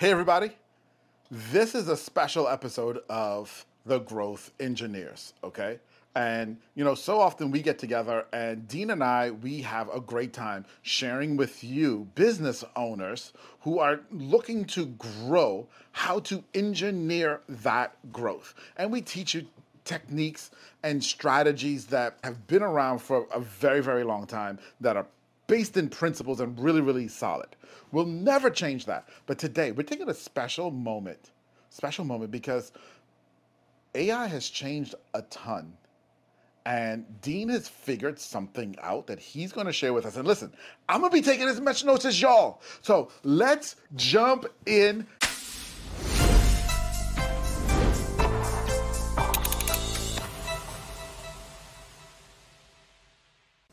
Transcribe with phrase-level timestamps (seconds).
[0.00, 0.52] Hey, everybody.
[1.30, 5.78] This is a special episode of The Growth Engineers, okay?
[6.14, 10.00] And, you know, so often we get together, and Dean and I, we have a
[10.00, 17.42] great time sharing with you, business owners who are looking to grow, how to engineer
[17.46, 18.54] that growth.
[18.78, 19.46] And we teach you
[19.84, 20.50] techniques
[20.82, 25.04] and strategies that have been around for a very, very long time that are
[25.50, 27.48] based in principles and really, really solid.
[27.90, 29.08] We'll never change that.
[29.26, 31.32] But today, we're taking a special moment,
[31.70, 32.70] special moment because
[33.96, 35.72] AI has changed a ton.
[36.66, 40.16] And Dean has figured something out that he's going to share with us.
[40.16, 40.54] And listen,
[40.88, 42.62] I'm going to be taking as much notes as y'all.
[42.80, 45.04] So let's jump in.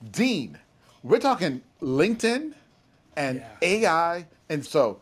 [0.10, 0.58] Dean,
[1.04, 2.54] we're talking LinkedIn
[3.16, 3.48] and Yeah.
[3.62, 4.26] AI.
[4.50, 5.02] And so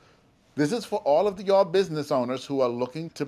[0.55, 3.27] this is for all of the, y'all business owners who are looking to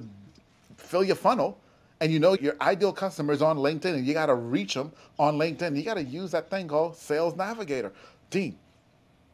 [0.77, 1.59] fill your funnel.
[1.99, 5.37] And you know your ideal customers on LinkedIn and you got to reach them on
[5.37, 5.75] LinkedIn.
[5.75, 7.91] You got to use that thing called Sales Navigator.
[8.29, 8.57] Dean,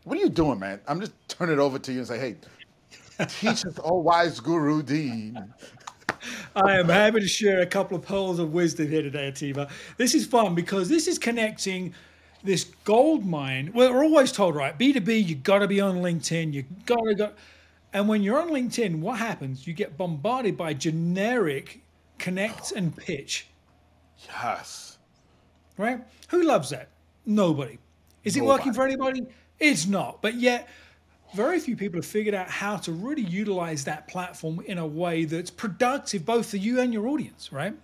[0.05, 0.80] what are you doing, man?
[0.88, 2.36] I'm just turning it over to you and say, hey,
[3.27, 5.53] teach us, oh wise guru Dean.
[6.55, 9.69] I am happy to share a couple of pearls of wisdom here today, Atiba.
[9.97, 11.93] This is fun because this is connecting
[12.44, 13.72] this gold mine.
[13.73, 14.77] Well, we're always told, right?
[14.77, 16.53] B2B, you got to be on LinkedIn.
[16.53, 17.31] You got to go.
[17.94, 19.66] And when you're on LinkedIn, what happens?
[19.67, 21.81] You get bombarded by generic
[22.17, 23.47] connect and pitch,
[24.27, 24.97] Yes.
[25.77, 26.02] right?
[26.30, 26.89] Who loves that?
[27.25, 27.77] Nobody.
[28.23, 29.21] Is it working for anybody?
[29.59, 30.21] It's not.
[30.21, 30.69] But yet,
[31.36, 35.25] very few people have figured out how to really utilize that platform in a way
[35.25, 37.75] that's productive both for you and your audience, right?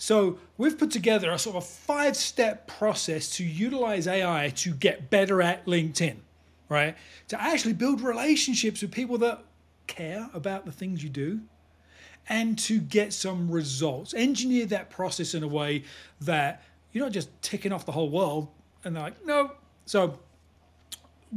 [0.00, 4.72] So we've put together a sort of a five step process to utilize AI to
[4.72, 6.16] get better at LinkedIn,
[6.70, 6.96] right?
[7.28, 9.44] To actually build relationships with people that
[9.86, 11.40] care about the things you do
[12.30, 14.14] and to get some results.
[14.14, 15.84] Engineer that process in a way
[16.22, 16.62] that
[16.92, 18.48] you're not just ticking off the whole world
[18.84, 19.52] and they're like, no.
[19.84, 20.18] So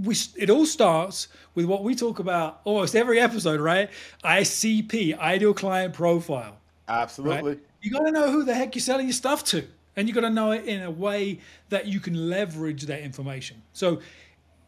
[0.05, 3.89] we it all starts with what we talk about almost every episode, right?
[4.23, 6.61] ICP, ideal client profile.
[6.87, 7.51] Absolutely.
[7.55, 7.59] Right?
[7.83, 9.67] You got to know who the heck you're selling your stuff to,
[9.97, 11.39] and you got to know it in a way
[11.69, 13.61] that you can leverage that information.
[13.73, 13.99] So,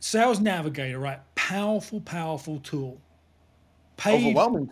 [0.02, 1.20] Sales Navigator, right?
[1.36, 3.02] Powerful, powerful tool.
[3.98, 4.70] Paid, Overwhelming.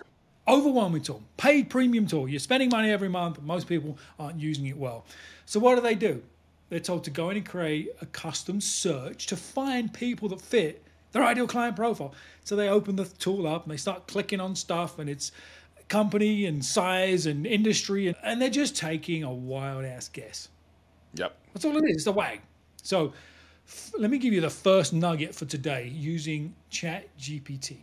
[0.47, 2.27] overwhelming tool, paid premium tool.
[2.27, 3.41] You're spending money every month.
[3.41, 5.05] Most people aren't using it well.
[5.45, 6.21] So what do they do?
[6.69, 10.83] They're told to go in and create a custom search to find people that fit
[11.13, 12.13] their ideal client profile.
[12.43, 15.31] So they open the tool up and they start clicking on stuff, and it's
[15.93, 20.49] company and size and industry, and, and they're just taking a wild ass guess.
[21.13, 21.37] Yep.
[21.53, 21.97] That's all it is.
[21.97, 22.41] It's a wag.
[22.81, 23.13] So
[23.99, 27.77] let me give you the first nugget for today using Chat GPT.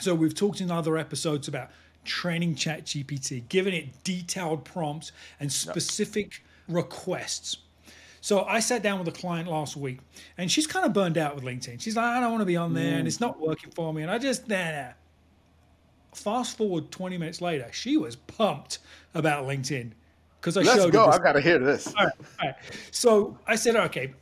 [0.00, 1.70] So we've talked in other episodes about
[2.04, 7.58] training Chat GPT, giving it detailed prompts and specific requests.
[8.20, 10.00] So I sat down with a client last week
[10.36, 11.80] and she's kind of burned out with LinkedIn.
[11.80, 13.06] She's like, I don't want to be on there and mm.
[13.06, 14.02] it's not working for me.
[14.02, 14.88] And I just, nah, nah.
[16.12, 18.78] Fast forward 20 minutes later, she was pumped
[19.14, 19.92] about LinkedIn
[20.40, 21.06] because I Let's showed go.
[21.06, 21.94] her this I got to hear this.
[21.98, 22.54] all right, all right.
[22.90, 24.14] So I said, okay,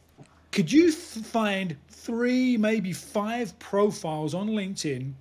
[0.53, 5.13] could you find three, maybe five profiles on LinkedIn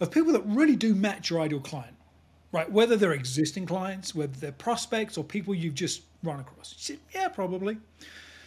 [0.00, 1.96] of people that really do match your ideal client,
[2.52, 2.70] right?
[2.70, 6.74] Whether they're existing clients, whether they're prospects or people you've just run across.
[6.76, 7.78] She said, yeah, probably.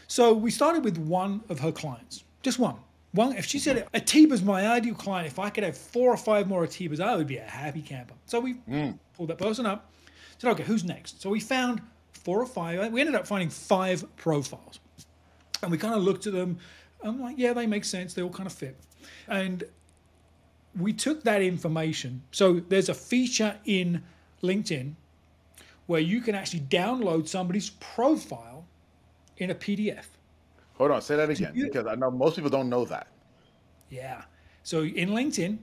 [0.08, 2.76] So we started with one of her clients, just one.
[3.14, 6.48] One, if she said Atiba's my ideal client, if I could have four or five
[6.48, 8.16] more Atibas, I would be a happy camper.
[8.26, 8.92] So we hmm.
[9.16, 9.92] pulled that person up.
[10.40, 11.22] Said, okay, who's next?
[11.22, 11.82] So we found
[12.12, 12.92] four or five.
[12.92, 14.80] We ended up finding five profiles,
[15.62, 16.58] and we kind of looked at them.
[17.04, 18.16] I'm like, yeah, they make sense.
[18.16, 18.80] They all kind of fit,
[19.28, 19.64] and
[20.78, 22.24] we took that information.
[22.32, 24.02] So there's a feature in
[24.42, 24.96] LinkedIn
[25.86, 28.66] where you can actually download somebody's profile
[29.38, 30.06] in a PDF.
[30.84, 31.02] Hold on.
[31.02, 33.08] Say that again you- because I know most people don't know that.
[33.90, 34.24] Yeah.
[34.64, 35.60] So in LinkedIn,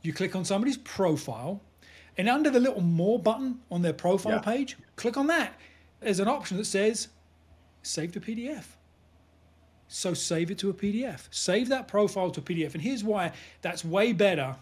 [0.00, 1.60] you click on somebody's profile,
[2.16, 4.38] and under the little more button on their profile Yeah.
[4.40, 5.52] page, click on that.
[6.00, 7.08] There's an option that says
[7.82, 8.78] save to PDF.
[9.86, 11.28] So save it to a PDF.
[11.30, 12.72] Save that profile to a PDF.
[12.72, 14.56] And here's why that's way better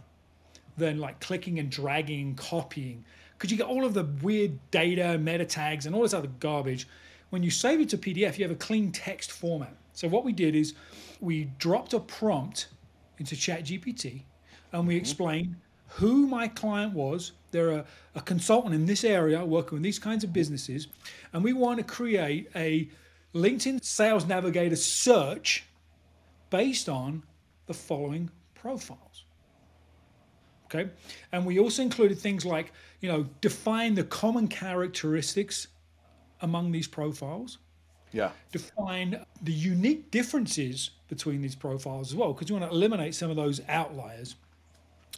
[0.76, 3.05] than like clicking and dragging and copying
[3.38, 6.88] because you get all of the weird data, meta tags, and all this other garbage.
[7.31, 9.75] When you save it to PDF, you have a clean text format.
[9.93, 10.75] So what we did is
[11.21, 12.69] we dropped a prompt
[13.19, 14.23] into ChatGPT
[14.73, 15.00] and we mm-hmm.
[15.00, 15.56] explained
[15.87, 17.32] who my client was.
[17.50, 17.85] They're a,
[18.15, 20.87] a consultant in this area working with these kinds of businesses,
[21.32, 22.88] and we want to create a
[23.35, 25.65] LinkedIn Sales Navigator search
[26.50, 27.23] based on
[27.67, 29.25] the following profiles.
[30.67, 30.91] Okay.
[31.33, 35.67] And we also included things like, you know, define the common characteristics
[36.42, 37.58] among these profiles,
[38.12, 38.32] Yeah.
[38.52, 43.31] define the unique differences between these profiles as well, because you want to eliminate some
[43.31, 44.37] of those outliers.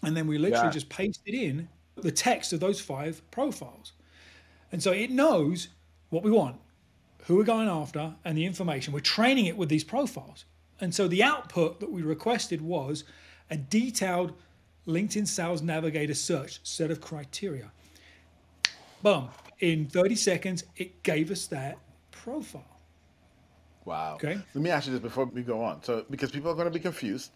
[0.02, 0.72] And then we literally Yeah.
[0.72, 3.92] just pasted in the text of those five profiles.
[4.72, 5.69] And so it knows
[6.10, 6.60] what we want,
[7.24, 8.92] who we're going after, and the information.
[8.92, 10.44] We're training it with these profiles.
[10.80, 13.04] And so the output that we requested was
[13.50, 14.32] a detailed
[14.86, 17.70] LinkedIn Sales Navigator search set of criteria.
[19.02, 19.28] Boom.
[19.62, 21.79] In 30 seconds, it gave us that
[22.11, 22.81] profile.
[23.85, 24.14] Wow.
[24.17, 24.38] Okay.
[24.55, 25.85] Let me ask you this before we go on.
[25.85, 27.31] So, because people are going to be confused,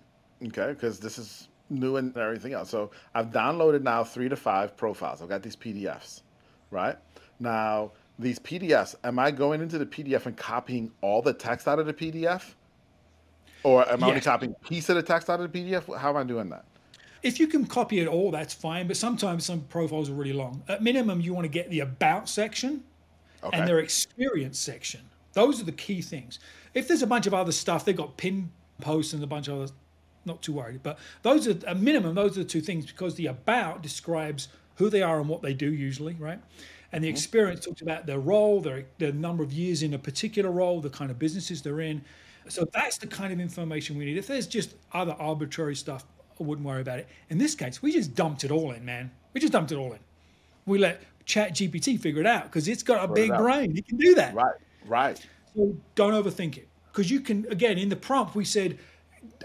[0.44, 2.68] okay, because this is new and everything else.
[2.68, 5.22] So, I've downloaded now three to five profiles.
[5.22, 6.22] I've got these PDFs,
[6.72, 6.96] right?
[7.38, 11.78] Now, these PDFs, am I going into the PDF and copying all the text out
[11.78, 12.54] of the PDF?
[13.62, 15.96] Or am I only copying a piece of the text out of the PDF?
[15.96, 16.64] How am I doing that?
[17.26, 18.86] If you can copy it all, that's fine.
[18.86, 20.62] But sometimes some profiles are really long.
[20.68, 22.84] At minimum, you want to get the about section
[23.42, 23.58] Okay.
[23.58, 25.00] and their experience section.
[25.32, 26.38] Those are the key things.
[26.72, 28.50] If there's a bunch of other stuff, they've got pin
[28.80, 29.72] posts and a bunch of others,
[30.24, 30.82] not too worried.
[30.82, 34.88] But those are, at minimum, those are the two things because the about describes who
[34.88, 36.40] they are and what they do usually, right?
[36.92, 37.14] And the mm-hmm.
[37.14, 40.90] experience talks about their role, their, their number of years in a particular role, the
[40.90, 42.02] kind of businesses they're in.
[42.48, 44.16] So that's the kind of information we need.
[44.16, 46.04] If there's just other arbitrary stuff,
[46.40, 47.08] I wouldn't worry about it.
[47.30, 49.10] In this case, we just dumped it all in, man.
[49.32, 50.00] We just dumped it all in.
[50.66, 53.76] We let Chat GPT figure it out because it's got a big brain.
[53.76, 54.34] It can do that.
[54.34, 54.54] right,
[54.86, 55.26] right.
[55.54, 56.68] So don't overthink it.
[56.92, 58.78] Because you can, again, in the prompt, we said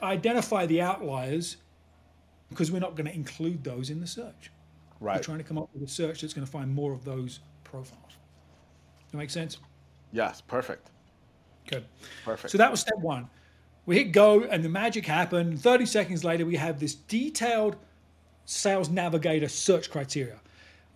[0.04, 1.58] identify the outliers
[2.50, 4.52] because we're not going to include those in the search.
[5.00, 5.18] Right.
[5.18, 7.40] We're trying to come up with a search that's going to find more of those
[7.64, 8.18] profiles.
[9.12, 9.58] That make sense?
[10.12, 10.90] Yes, perfect.
[11.68, 11.86] Good.
[12.24, 12.52] Perfect.
[12.52, 13.30] So that was step one.
[13.86, 15.60] We hit go, and the magic happened.
[15.60, 17.76] 30 seconds later, we have this detailed
[18.46, 20.40] sales navigator search criteria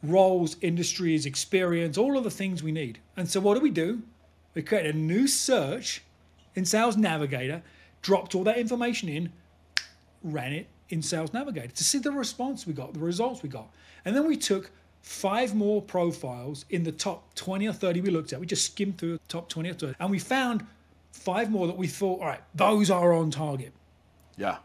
[0.03, 2.99] roles, industries, experience, all of the things we need.
[3.17, 4.03] And so, what do we do?
[4.53, 6.03] We create a new search
[6.55, 7.61] in Sales Navigator,
[8.01, 9.31] dropped all that information in,
[10.23, 13.67] ran it in Sales Navigator to see the response we got, the results we got.
[14.05, 14.71] And then we took
[15.01, 18.39] five more profiles in the top 20 or 30 we looked at.
[18.39, 20.65] We just skimmed through the top 20 or 30, and we found
[21.15, 23.73] five more that we thought, all right, those are on target.
[24.37, 24.57] yeah.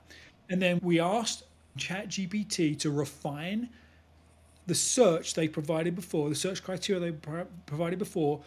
[0.48, 1.44] And then we asked
[1.78, 3.68] ChatGPT to refine
[4.66, 8.42] the search they provided before, the search criteria they pro- provided before,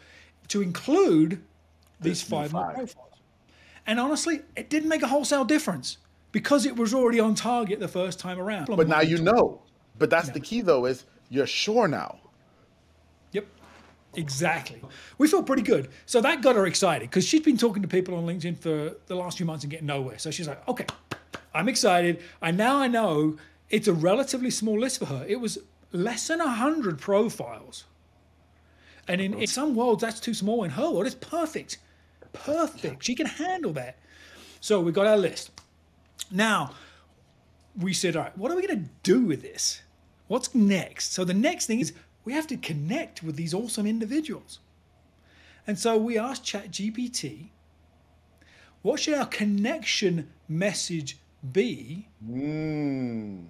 [0.50, 1.42] to include
[2.02, 3.22] these This five more profiles.
[3.88, 5.98] And honestly, it didn't make a wholesale difference
[6.34, 8.66] because it was already on target the first time around.
[8.66, 9.62] But now you know.
[9.98, 12.20] But that's the key, though, is you're sure now.
[14.16, 14.82] Exactly.
[15.18, 15.90] We felt pretty good.
[16.06, 19.16] So that got her excited because she'd been talking to people on LinkedIn for the
[19.16, 20.20] last few months and getting nowhere.
[20.20, 20.86] So she's like, okay,
[21.54, 22.22] I'm excited.
[22.42, 23.38] And now I know
[23.70, 25.26] it's a relatively small list for her.
[25.28, 25.58] It was
[25.92, 27.86] less than 100 profiles.
[29.08, 30.64] And in, in some worlds, that's too small.
[30.64, 31.78] In her world, it's perfect.
[32.32, 33.04] Perfect.
[33.04, 33.98] She can handle that.
[34.60, 35.52] So we got our list.
[36.32, 36.72] Now,
[37.78, 39.82] we said, all right, what are we going to do with this?
[40.28, 41.14] What's next?
[41.14, 41.94] So the next thing is
[42.26, 44.60] we have to connect with these awesome individuals.
[45.66, 47.50] And so we asked ChatGPT,
[48.82, 51.18] what should our connection message
[51.52, 53.46] be Mm.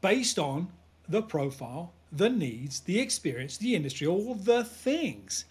[0.00, 0.68] based on
[1.08, 5.44] the profile, the needs, the experience, the industry, all the things?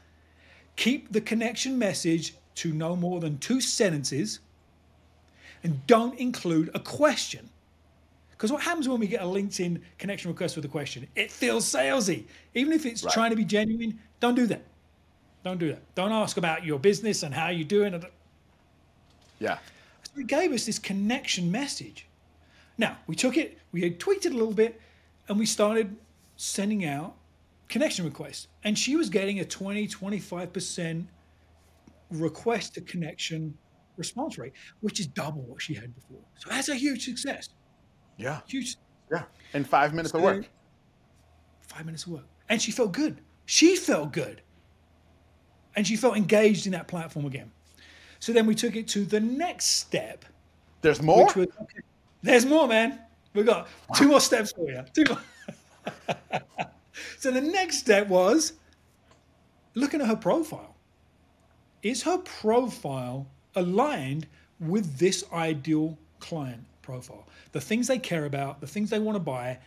[0.76, 4.40] Keep the connection message to no more than two sentences
[5.64, 7.51] and don't include a question.
[8.42, 11.08] Because what happens when we get a LinkedIn connection request with a question?
[11.14, 12.26] It feels salesy.
[12.56, 13.14] Even if it's Right.
[13.14, 14.64] trying to be genuine, don't do that.
[15.44, 15.94] Don't do that.
[15.94, 18.04] Don't ask about your business and how you're doing it.
[19.38, 19.60] Yeah.
[20.02, 22.08] So it gave us this connection message.
[22.80, 24.82] Now, we took it, we had tweaked it a little bit,
[25.28, 25.96] and we started
[26.36, 27.16] sending out
[27.70, 28.48] connection requests.
[28.64, 31.08] And she was getting a 20, 25%
[32.10, 33.56] request to connection
[33.98, 36.24] response rate, which is double what she had before.
[36.40, 37.50] So that's a huge success.
[38.18, 38.40] Yeah.
[38.48, 38.76] Huge
[39.12, 39.24] Yeah.
[39.54, 40.48] In five minutes of work.
[41.62, 42.26] five minutes of work.
[42.50, 43.22] And she felt good.
[43.46, 44.42] She felt good.
[45.76, 47.52] And she felt engaged in that platform again.
[48.20, 50.26] So then we took it to the next step,
[50.82, 51.26] There's more?
[51.26, 51.80] was okay,
[52.22, 53.00] there's more, man.
[53.34, 54.84] We've got two more steps for you.
[54.94, 55.22] Two more.
[57.20, 58.54] so the next step was
[59.74, 60.76] looking at her profile.
[61.82, 63.26] Is her profile
[63.56, 64.28] aligned
[64.60, 67.28] with this ideal client profile?
[67.52, 69.60] The things they care about, the things they want to buy.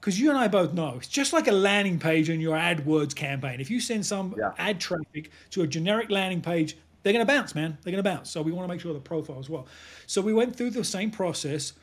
[0.00, 3.14] Because you and I both know it's just like a landing page in your AdWords
[3.14, 3.60] campaign.
[3.60, 4.52] If you send some Yeah.
[4.56, 7.76] ad traffic to a generic landing page, they're going to bounce, man.
[7.82, 8.30] They're going to bounce.
[8.30, 9.66] So we want to make sure the profile as well.
[10.06, 11.74] So we went through the same process.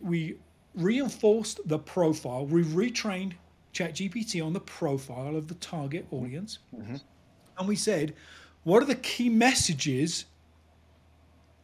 [0.00, 0.36] We
[0.74, 2.46] reinforced the profile.
[2.46, 3.32] We retrained
[3.72, 6.58] ChatGPT on the profile of the target audience.
[6.74, 6.96] Mm-hmm.
[7.58, 8.14] And we said,
[8.62, 10.24] what are the key messages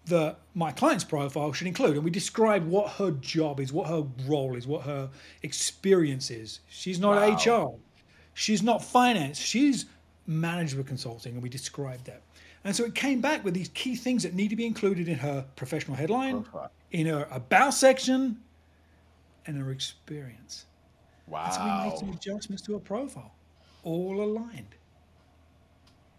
[0.07, 1.97] that my client's profile should include?
[1.97, 5.11] And we describe what her job is, what her role is, what her
[5.43, 6.61] experience is.
[6.69, 7.73] She's not wow.
[7.73, 7.79] HR,
[8.35, 9.87] she's not finance, she's
[10.27, 11.35] management consulting.
[11.35, 12.23] And we described that.
[12.65, 15.17] And so it came back with these key things that need to be included in
[15.19, 16.45] her professional headline,
[16.93, 18.39] in her about section,
[19.47, 20.67] and her experience.
[21.27, 21.51] Wow.
[21.51, 23.33] So we made some adjustments to her profile,
[23.83, 24.75] all aligned.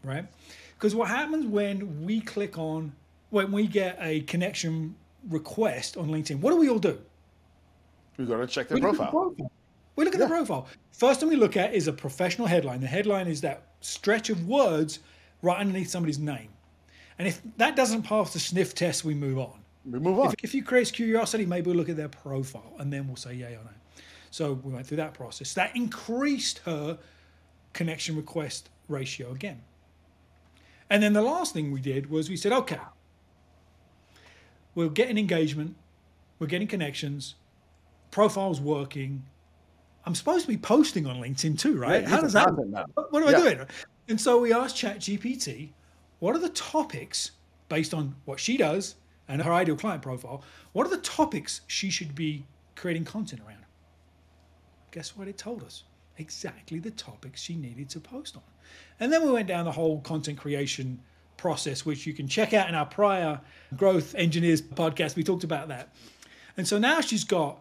[0.03, 0.25] Right?
[0.73, 2.93] Because what happens when we click on,
[3.31, 4.95] when we get a connection
[5.29, 6.99] request on LinkedIn, what do we all do?
[8.17, 9.07] We gotta check their profile.
[9.07, 9.51] The profile.
[9.95, 10.27] We look at yeah.
[10.27, 10.67] the profile.
[10.91, 12.79] First thing we look at is a professional headline.
[12.81, 14.99] The headline is that stretch of words
[15.41, 16.49] right underneath somebody's name.
[17.17, 19.59] And if that doesn't pass the sniff test, we move on.
[19.85, 20.27] We move on.
[20.27, 23.33] If, if you create curiosity, maybe we'll look at their profile and then we'll say
[23.33, 23.71] yay or no.
[24.29, 25.53] So we went through that process.
[25.53, 26.97] That increased her
[27.73, 29.61] connection request ratio again.
[30.89, 32.79] And then the last thing we did was we said, okay,
[34.75, 35.75] we're getting engagement,
[36.39, 37.35] we're getting connections,
[38.09, 39.23] profile's working.
[40.05, 42.01] I'm supposed to be posting on LinkedIn too, right?
[42.01, 42.53] Yeah, How does that?
[42.67, 42.85] Now.
[42.95, 43.37] What am yeah.
[43.37, 43.67] I doing?
[44.07, 45.69] And so we asked ChatGPT,
[46.19, 47.31] what are the topics
[47.69, 48.95] based on what she does
[49.27, 50.43] and her ideal client profile?
[50.73, 53.65] What are the topics she should be creating content around?
[54.91, 55.83] Guess what it told us?
[56.17, 58.43] Exactly the topics she needed to post on.
[58.99, 60.99] And then we went down the whole content creation
[61.41, 63.41] process, which you can check out in our prior
[63.75, 65.15] Growth Engineers podcast.
[65.15, 65.89] We talked about that.
[66.55, 67.59] And so now she's got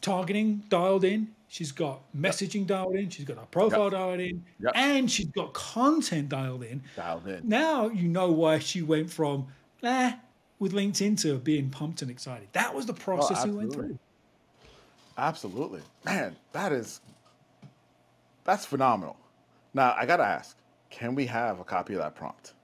[0.00, 2.68] targeting dialed in, she's got messaging yep.
[2.68, 3.92] dialed in, she's got her profile yep.
[3.92, 4.72] dialed in, yep.
[4.74, 6.82] and she's got content dialed in.
[6.96, 7.46] Dialed in.
[7.46, 9.48] Now you know why she went from,
[9.82, 10.14] eh,
[10.58, 12.48] with LinkedIn to being pumped and excited.
[12.52, 13.98] That was the oh, process oh, we went through.
[15.18, 15.82] Absolutely.
[16.04, 17.02] Man, that is
[18.44, 19.18] that's phenomenal.
[19.74, 20.56] Now I gotta ask,
[20.88, 22.54] can we have a copy of that prompt?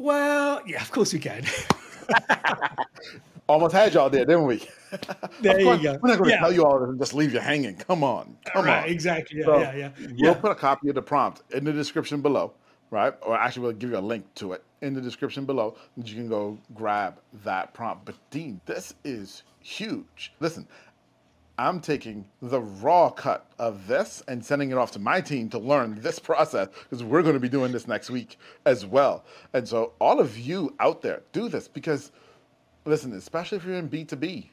[0.00, 1.44] Well, yeah, of course we can.
[3.48, 4.66] Almost had y'all there, didn't we?
[5.40, 5.98] There you go.
[6.02, 6.40] We're not going to yeah.
[6.40, 7.76] tell you all this and just leave you hanging.
[7.76, 8.88] Come on, come right, on.
[8.88, 9.38] Exactly.
[9.38, 9.90] Yeah, so yeah, yeah.
[9.98, 10.34] We'll yeah.
[10.34, 12.52] put a copy of the prompt in the description below,
[12.90, 13.14] right?
[13.22, 16.16] Or actually, we'll give you a link to it in the description below, and you
[16.16, 18.04] can go grab that prompt.
[18.06, 20.32] But Dean, this is huge.
[20.40, 20.66] Listen,
[21.60, 25.58] I'm taking the raw cut of this and sending it off to my team to
[25.58, 29.26] learn this process because we're going to be doing this next week as well.
[29.52, 32.12] And so, all of you out there, do this because,
[32.86, 34.46] listen, especially if you're in B2B,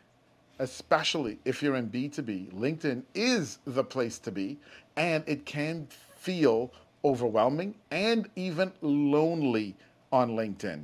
[0.59, 4.57] especially if you're in B2B, LinkedIn is the place to be,
[4.97, 5.87] and it can
[6.17, 6.73] feel
[7.05, 9.77] overwhelming and even lonely
[10.11, 10.83] on LinkedIn.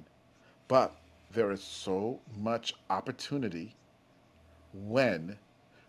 [0.70, 0.96] But
[1.34, 3.76] there is so much opportunity
[4.74, 5.38] when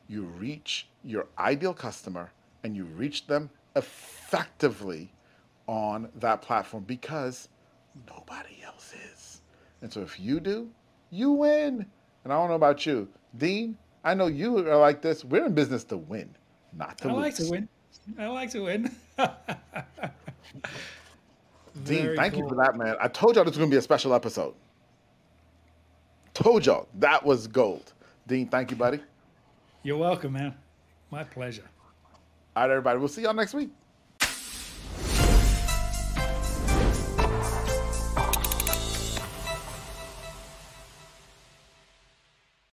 [0.09, 2.31] you reach your ideal customer
[2.63, 5.13] and you reach them effectively
[5.67, 7.49] on that platform because
[8.09, 9.41] nobody else is.
[9.83, 10.71] And so if you do,
[11.11, 11.87] you win.
[12.25, 13.77] And I don't know about you, Dean.
[14.03, 15.25] I know you are like this.
[15.25, 16.35] We're in business to win,
[16.73, 17.19] not to I lose.
[17.19, 17.69] I like to win.
[18.19, 18.95] I like to win.
[21.85, 22.43] Dean, thank cool.
[22.43, 22.97] you for that, man.
[23.01, 24.55] I told y'all this was going to be a special episode.
[26.35, 27.93] Told y'all that was gold.
[28.27, 29.01] Dean, thank you, buddy.
[29.85, 30.55] You're welcome, man.
[31.11, 31.69] My pleasure.
[32.57, 32.99] All right, everybody.
[32.99, 33.69] We'll see y'all next week.